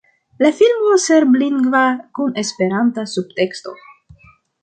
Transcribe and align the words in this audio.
La 0.43 0.49
filmo 0.59 0.95
serblingva 1.03 1.83
kun 2.19 2.33
esperanta 2.43 3.07
subteksto. 3.13 3.79